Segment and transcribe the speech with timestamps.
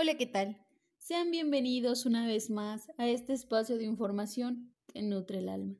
[0.00, 0.56] Hola, ¿qué tal?
[0.96, 5.74] Sean bienvenidos una vez más a este espacio de información que nutre el alma.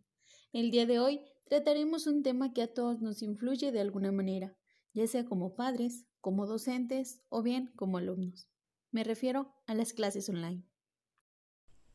[0.53, 4.57] El día de hoy trataremos un tema que a todos nos influye de alguna manera,
[4.93, 8.49] ya sea como padres, como docentes o bien como alumnos.
[8.91, 10.65] Me refiero a las clases online.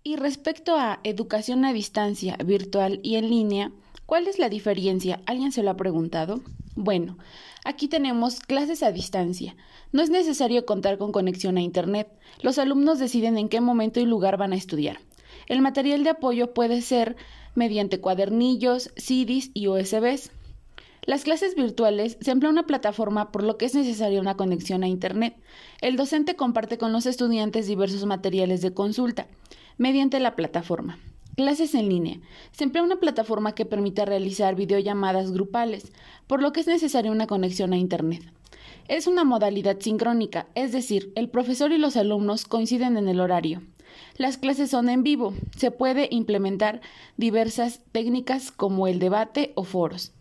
[0.01, 3.73] Y respecto a educación a distancia, virtual y en línea,
[4.05, 5.21] ¿cuál es la diferencia?
[5.25, 6.41] ¿Alguien se lo ha preguntado?
[6.75, 7.17] Bueno,
[7.63, 9.55] aquí tenemos clases a distancia.
[9.91, 12.07] No es necesario contar con conexión a Internet.
[12.41, 14.99] Los alumnos deciden en qué momento y lugar van a estudiar.
[15.47, 17.15] El material de apoyo puede ser
[17.53, 20.31] mediante cuadernillos, CDs y USBs.
[21.05, 24.87] Las clases virtuales se emplea una plataforma por lo que es necesaria una conexión a
[24.87, 25.35] Internet.
[25.81, 29.27] El docente comparte con los estudiantes diversos materiales de consulta
[29.77, 30.97] mediante la plataforma.
[31.35, 32.19] Clases en línea.
[32.51, 35.91] Se emplea una plataforma que permite realizar videollamadas grupales,
[36.27, 38.21] por lo que es necesaria una conexión a Internet.
[38.87, 43.63] Es una modalidad sincrónica, es decir, el profesor y los alumnos coinciden en el horario.
[44.17, 45.33] Las clases son en vivo.
[45.57, 46.81] Se puede implementar
[47.17, 50.11] diversas técnicas como el debate o foros.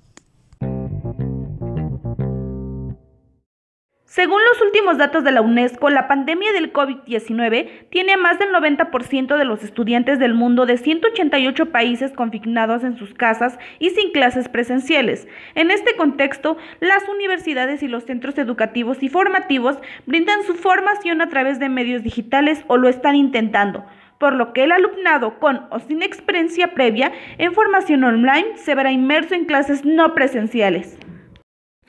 [4.15, 8.51] Según los últimos datos de la UNESCO, la pandemia del COVID-19 tiene a más del
[8.51, 14.13] 90% de los estudiantes del mundo de 188 países confinados en sus casas y sin
[14.13, 15.27] clases presenciales.
[15.55, 21.31] En este contexto, las universidades y los centros educativos y formativos brindan su formación a
[21.31, 23.87] través de medios digitales o lo están intentando
[24.19, 28.93] por lo que el alumnado con o sin experiencia previa en formación online se verá
[28.93, 30.99] inmerso en clases no presenciales.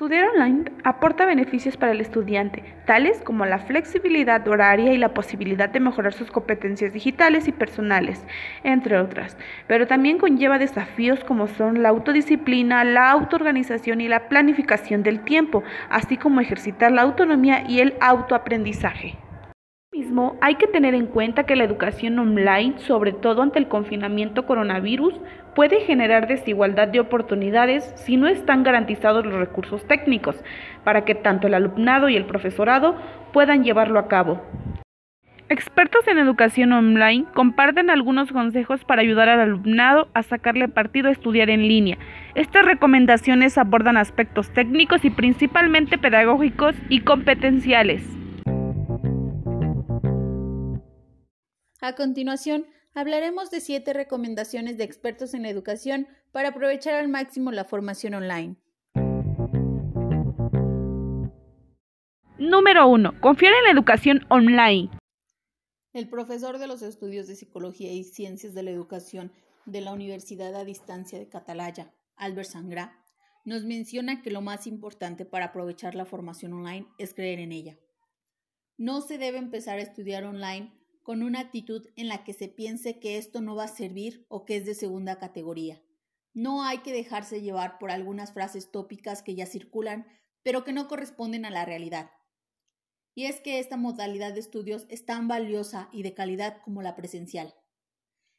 [0.04, 5.70] Estudiar online aporta beneficios para el estudiante, tales como la flexibilidad horaria y la posibilidad
[5.70, 8.22] de mejorar sus competencias digitales y personales,
[8.66, 15.04] entre otras, pero también conlleva desafíos como son la autodisciplina, la autoorganización y la planificación
[15.04, 19.16] del tiempo, así como ejercitar la autonomía y el autoaprendizaje
[19.94, 24.46] mismo, hay que tener en cuenta que la educación online, sobre todo ante el confinamiento
[24.46, 25.14] coronavirus,
[25.56, 30.36] puede generar desigualdad de oportunidades si no están garantizados los recursos técnicos
[30.84, 32.96] para que tanto el alumnado y el profesorado
[33.32, 34.42] puedan llevarlo a cabo.
[35.50, 41.12] Expertos en educación online comparten algunos consejos para ayudar al alumnado a sacarle partido a
[41.12, 42.00] estudiar en línea.
[42.34, 48.22] Estas recomendaciones abordan aspectos técnicos y principalmente pedagógicos y competenciales.
[51.84, 57.66] A continuación, hablaremos de siete recomendaciones de expertos en educación para aprovechar al máximo la
[57.66, 58.56] formación online.
[62.40, 63.20] Número 1.
[63.20, 64.92] Confiar en la educación online.
[65.92, 69.34] El profesor de los estudios de Psicología y Ciencias de la Educación
[69.66, 72.98] de la Universidad a Distancia de Catalaya, Albert Sangra,
[73.44, 77.78] nos menciona que lo más importante para aprovechar la formación online es creer en ella.
[78.78, 80.72] No se debe empezar a estudiar online
[81.03, 84.46] con una actitud en la que se piense que esto no va a servir o
[84.46, 85.81] que es de segunda categoría.
[86.34, 90.08] No hay que dejarse llevar por algunas frases tópicas que ya circulan,
[90.41, 92.09] pero que no corresponden a la realidad.
[93.16, 96.96] Y es que esta modalidad de estudios es tan valiosa y de calidad como la
[96.96, 97.53] presencial.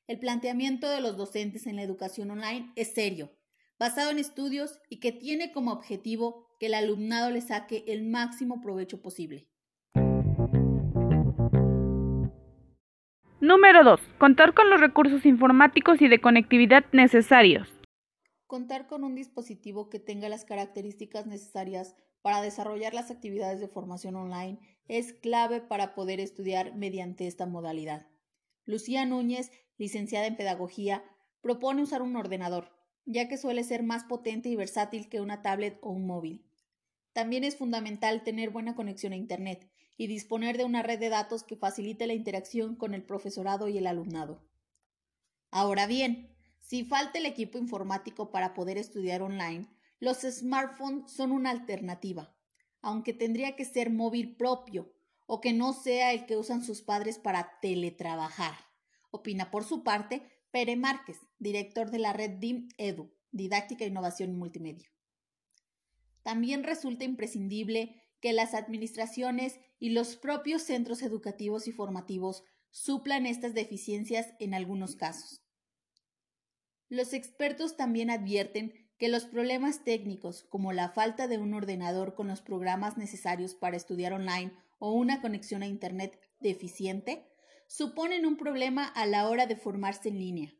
[0.06, 3.30] El planteamiento de los docentes en la educación online es serio,
[3.78, 8.60] basado en estudios y que tiene como objetivo que el alumnado le saque el máximo
[8.60, 9.48] provecho posible.
[13.44, 14.00] Número 2.
[14.16, 17.68] Contar con los recursos informáticos y de conectividad necesarios.
[18.46, 24.16] Contar con un dispositivo que tenga las características necesarias para desarrollar las actividades de formación
[24.16, 28.06] online es clave para poder estudiar mediante esta modalidad.
[28.64, 31.04] Lucía Núñez, licenciada en Pedagogía,
[31.42, 32.70] propone usar un ordenador,
[33.04, 36.46] ya que suele ser más potente y versátil que una tablet o un móvil.
[37.12, 41.44] También es fundamental tener buena conexión a Internet y disponer de una red de datos
[41.44, 44.42] que facilite la interacción con el profesorado y el alumnado.
[45.50, 49.68] Ahora bien, si falta el equipo informático para poder estudiar online,
[50.00, 52.34] los smartphones son una alternativa,
[52.80, 54.92] aunque tendría que ser móvil propio
[55.26, 58.54] o que no sea el que usan sus padres para teletrabajar.
[59.10, 64.34] Opina por su parte Pere Márquez, director de la red DIM Edu, Didáctica, Innovación y
[64.36, 64.90] Multimedia.
[66.22, 73.52] También resulta imprescindible que las administraciones y los propios centros educativos y formativos suplan estas
[73.52, 75.42] deficiencias en algunos casos.
[76.88, 82.28] Los expertos también advierten que los problemas técnicos, como la falta de un ordenador con
[82.28, 87.26] los programas necesarios para estudiar online o una conexión a Internet deficiente,
[87.68, 90.54] suponen un problema a la hora de formarse en línea.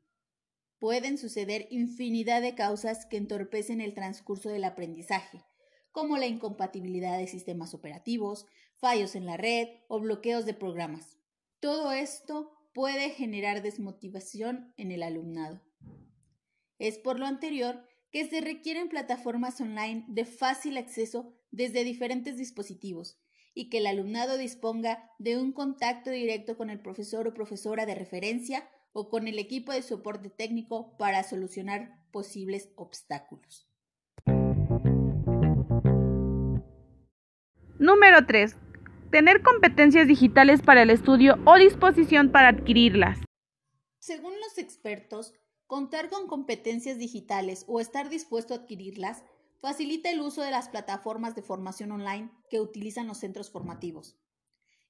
[0.79, 5.47] Pueden suceder infinidad de causas que entorpecen el transcurso del aprendizaje,
[5.95, 11.21] como la incompatibilidad de sistemas operativos, fallos en la red o bloqueos de programas.
[11.61, 15.63] Todo esto puede generar desmotivación en el alumnado.
[16.81, 23.21] Es por lo anterior que se requieren plataformas online de fácil acceso desde diferentes dispositivos
[23.55, 27.95] y que el alumnado disponga de un contacto directo con el profesor o profesora de
[27.95, 33.69] referencia o con el equipo de soporte técnico para solucionar posibles obstáculos.
[37.81, 38.57] Número 3.
[39.11, 43.19] Tener competencias digitales para el estudio o disposición para adquirirlas.
[43.99, 45.35] Según los expertos,
[45.67, 49.25] contar con competencias digitales o estar dispuesto a adquirirlas
[49.61, 54.17] facilita el uso de las plataformas de formación online que utilizan los centros formativos.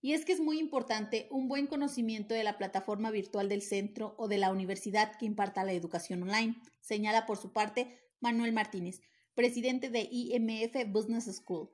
[0.03, 4.15] Y es que es muy importante un buen conocimiento de la plataforma virtual del centro
[4.19, 9.01] o de la universidad que imparta la educación online, señala por su parte Manuel Martínez,
[9.35, 11.71] presidente de IMF Business School,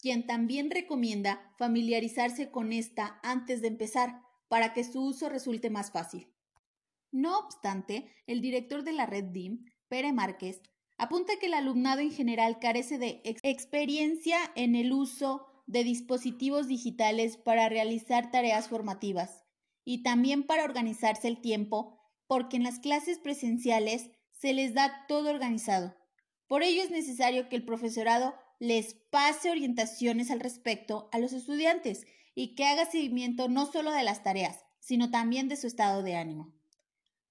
[0.00, 5.90] quien también recomienda familiarizarse con esta antes de empezar para que su uso resulte más
[5.92, 6.28] fácil.
[7.12, 10.62] No obstante, el director de la red DIM, Pere Márquez,
[10.96, 17.36] apunta que el alumnado en general carece de experiencia en el uso de dispositivos digitales
[17.36, 19.44] para realizar tareas formativas
[19.84, 25.30] y también para organizarse el tiempo, porque en las clases presenciales se les da todo
[25.30, 25.96] organizado.
[26.46, 32.06] Por ello es necesario que el profesorado les pase orientaciones al respecto a los estudiantes
[32.34, 36.14] y que haga seguimiento no solo de las tareas, sino también de su estado de
[36.14, 36.52] ánimo.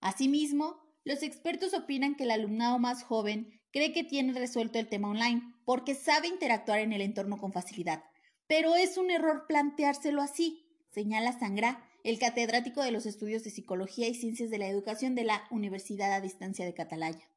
[0.02, 5.10] Asimismo, los expertos opinan que el alumnado más joven cree que tiene resuelto el tema
[5.10, 8.04] online porque sabe interactuar en el entorno con facilidad.
[8.48, 14.08] Pero es un error planteárselo así, señala Sangra, el catedrático de los estudios de Psicología
[14.08, 17.30] y Ciencias de la Educación de la Universidad a Distancia de Catalaya.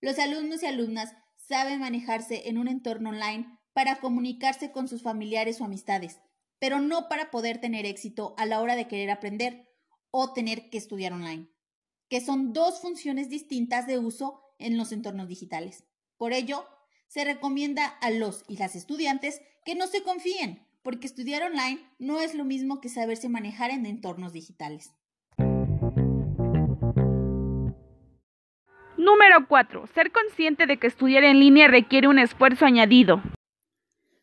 [0.00, 1.14] Los alumnos y alumnas
[1.48, 6.20] saben manejarse en un entorno online para comunicarse con sus familiares o amistades,
[6.58, 9.66] pero no para poder tener éxito a la hora de querer aprender
[10.10, 11.48] o tener que estudiar online,
[12.08, 15.84] que son dos funciones distintas de uso en los entornos digitales.
[16.18, 16.66] Por ello,
[17.06, 22.20] se recomienda a los y las estudiantes que no se confíen, porque estudiar online no
[22.20, 24.92] es lo mismo que saberse manejar en entornos digitales.
[29.08, 29.86] Número 4.
[29.94, 33.22] Ser consciente de que estudiar en línea requiere un esfuerzo añadido.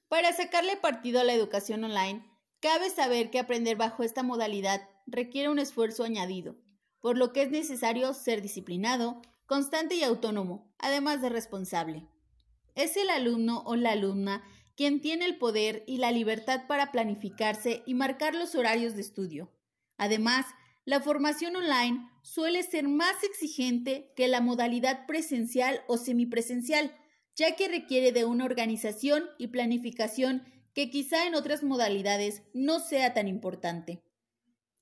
[0.10, 2.24] Para sacarle partido a la educación online,
[2.60, 6.56] cabe saber que aprender bajo esta modalidad requiere un esfuerzo añadido,
[7.02, 12.08] por lo que es necesario ser disciplinado, constante y autónomo, además de responsable.
[12.76, 14.44] Es el alumno o la alumna
[14.76, 19.52] quien tiene el poder y la libertad para planificarse y marcar los horarios de estudio.
[19.98, 20.46] Además,
[20.86, 26.96] la formación online suele ser más exigente que la modalidad presencial o semipresencial,
[27.36, 30.44] ya que requiere de una organización y planificación
[30.74, 34.04] que quizá en otras modalidades no sea tan importante.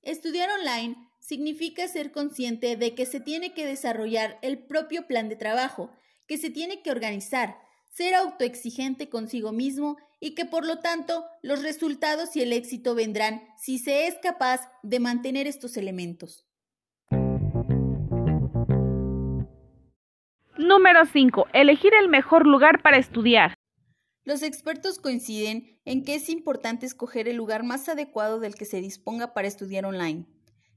[0.02, 5.36] Estudiar online significa ser consciente de que se tiene que desarrollar el propio plan de
[5.36, 5.90] trabajo,
[6.26, 7.56] que se tiene que organizar,
[7.90, 13.42] ser autoexigente consigo mismo y que por lo tanto los resultados y el éxito vendrán
[13.58, 16.46] si se es capaz de mantener estos elementos.
[20.56, 21.48] Número 5.
[21.52, 23.54] Elegir el mejor lugar para estudiar.
[24.24, 28.80] Los expertos coinciden en que es importante escoger el lugar más adecuado del que se
[28.80, 30.24] disponga para estudiar online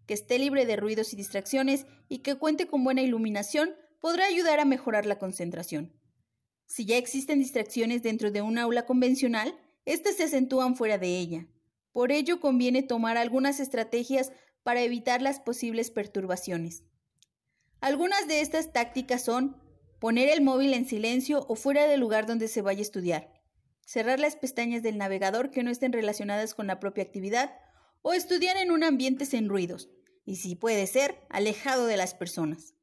[0.08, 4.60] que esté libre de ruidos y distracciones y que cuente con buena iluminación podrá ayudar
[4.60, 5.94] a mejorar la concentración.
[6.68, 11.48] Si ya existen distracciones dentro de un aula convencional, éstas se acentúan fuera de ella.
[11.94, 14.32] Por ello conviene tomar algunas estrategias
[14.64, 16.84] para evitar las posibles perturbaciones.
[17.80, 19.56] Algunas de estas tácticas son
[20.00, 23.34] poner el móvil en silencio o fuera del lugar donde se vaya a estudiar,
[23.86, 27.56] cerrar las pestañas del navegador que no estén relacionadas con la propia actividad
[28.02, 29.90] o estudiar en un ambiente sin ruidos,
[30.26, 32.76] y si puede ser, alejado de las personas.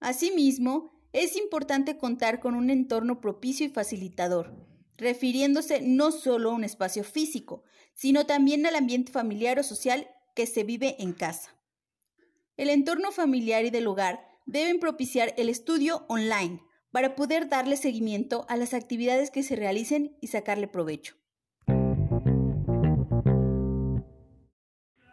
[0.00, 4.54] Asimismo, es importante contar con un entorno propicio y facilitador,
[4.96, 10.46] refiriéndose no solo a un espacio físico, sino también al ambiente familiar o social que
[10.46, 11.54] se vive en casa.
[12.56, 18.46] El entorno familiar y del hogar deben propiciar el estudio online para poder darle seguimiento
[18.48, 21.14] a las actividades que se realicen y sacarle provecho.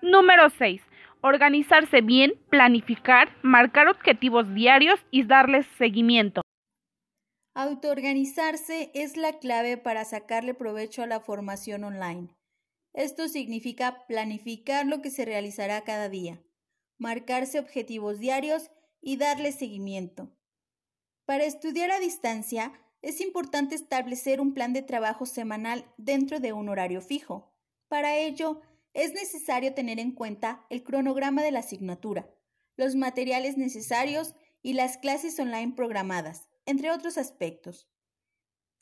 [0.01, 0.81] Número 6
[1.25, 6.41] organizarse bien, planificar, marcar objetivos diarios y darles seguimiento.
[7.55, 12.29] Autoorganizarse es la clave para sacarle provecho a la formación online.
[12.94, 16.44] Esto significa planificar lo que se realizará cada día,
[17.00, 18.70] marcarse objetivos diarios
[19.01, 20.29] y darle seguimiento.
[21.25, 26.70] Para estudiar a distancia, es importante establecer un plan de trabajo semanal dentro de un
[26.70, 27.51] horario fijo.
[27.88, 28.62] Para ello,
[28.95, 32.33] es necesario tener en cuenta el cronograma de la asignatura,
[32.77, 37.89] los materiales necesarios y las clases online programadas, entre otros aspectos.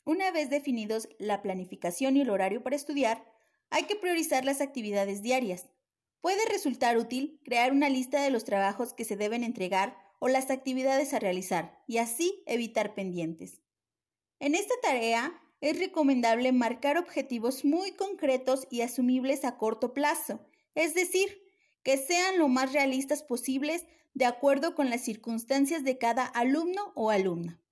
[0.04, 3.24] Una vez definidos la planificación y el horario para estudiar,
[3.70, 5.68] hay que priorizar las actividades diarias.
[6.20, 10.48] Puede resultar útil crear una lista de los trabajos que se deben entregar o las
[10.50, 13.60] actividades a realizar y así evitar pendientes.
[14.38, 20.92] En esta tarea es recomendable marcar objetivos muy concretos y asumibles a corto plazo, es
[20.92, 21.42] decir,
[21.82, 27.08] que sean lo más realistas posibles de acuerdo con las circunstancias de cada alumno o
[27.08, 27.62] alumna.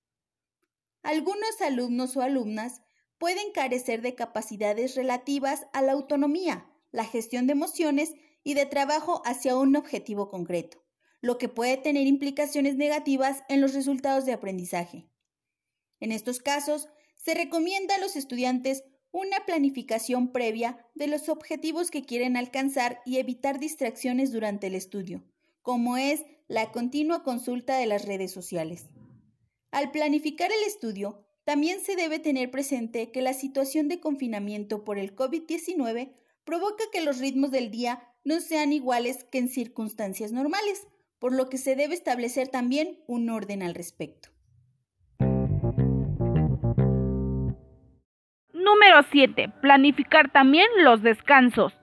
[1.03, 2.81] Algunos alumnos o alumnas
[3.19, 9.21] pueden carecer de capacidades relativas a la autonomía, la gestión de emociones y de trabajo
[9.23, 10.83] hacia un objetivo concreto,
[11.21, 15.07] lo que puede tener implicaciones negativas en los resultados de aprendizaje.
[15.99, 16.89] En estos casos,
[17.23, 23.17] se recomienda a los estudiantes una planificación previa de los objetivos que quieren alcanzar y
[23.17, 25.23] evitar distracciones durante el estudio,
[25.61, 28.89] como es la continua consulta de las redes sociales.
[29.71, 34.97] Al planificar el estudio, también se debe tener presente que la situación de confinamiento por
[34.97, 36.13] el COVID-19
[36.43, 40.87] provoca que los ritmos del día no sean iguales que en circunstancias normales,
[41.19, 44.32] por lo que se debe establecer también un orden al respecto.
[48.93, 49.49] Número 7.
[49.59, 51.73] Planificar también los descansos.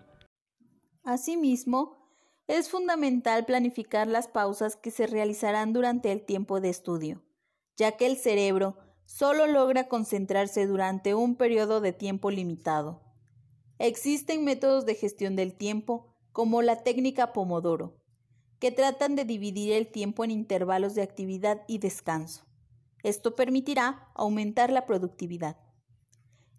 [1.02, 1.96] Asimismo,
[2.46, 7.24] es fundamental planificar las pausas que se realizarán durante el tiempo de estudio,
[7.76, 8.76] ya que el cerebro
[9.06, 13.02] solo logra concentrarse durante un periodo de tiempo limitado.
[13.80, 17.98] Existen métodos de gestión del tiempo, como la técnica Pomodoro,
[18.60, 22.44] que tratan de dividir el tiempo en intervalos de actividad y descanso.
[23.02, 25.56] Esto permitirá aumentar la productividad.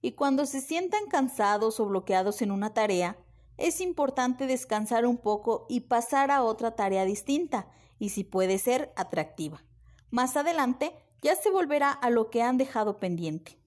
[0.01, 3.17] Y cuando se sientan cansados o bloqueados en una tarea,
[3.57, 7.67] es importante descansar un poco y pasar a otra tarea distinta
[7.99, 9.63] y si puede ser atractiva.
[10.09, 13.59] Más adelante ya se volverá a lo que han dejado pendiente.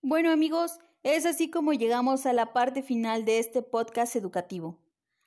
[0.00, 4.78] Bueno amigos, es así como llegamos a la parte final de este podcast educativo.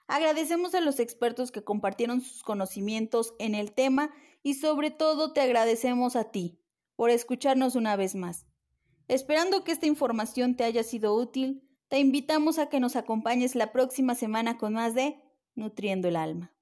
[0.08, 4.12] Agradecemos a los expertos que compartieron sus conocimientos en el tema
[4.42, 6.60] y sobre todo te agradecemos a ti
[6.96, 8.46] por escucharnos una vez más.
[9.08, 13.72] Esperando que esta información te haya sido útil, te invitamos a que nos acompañes la
[13.72, 15.22] próxima semana con más de
[15.54, 16.55] Nutriendo el Alma.